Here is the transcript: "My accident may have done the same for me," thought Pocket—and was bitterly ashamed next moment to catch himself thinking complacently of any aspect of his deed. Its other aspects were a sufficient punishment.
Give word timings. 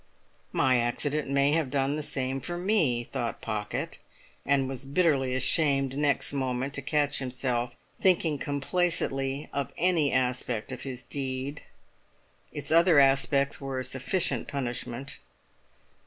"My 0.51 0.79
accident 0.79 1.29
may 1.29 1.51
have 1.51 1.69
done 1.69 1.95
the 1.95 2.01
same 2.01 2.41
for 2.41 2.57
me," 2.57 3.03
thought 3.03 3.39
Pocket—and 3.39 4.67
was 4.67 4.83
bitterly 4.83 5.35
ashamed 5.35 5.95
next 5.95 6.33
moment 6.33 6.73
to 6.73 6.81
catch 6.81 7.19
himself 7.19 7.75
thinking 7.99 8.39
complacently 8.39 9.47
of 9.53 9.71
any 9.77 10.11
aspect 10.11 10.71
of 10.71 10.81
his 10.81 11.03
deed. 11.03 11.61
Its 12.51 12.71
other 12.71 12.97
aspects 12.97 13.61
were 13.61 13.77
a 13.77 13.83
sufficient 13.83 14.47
punishment. 14.47 15.19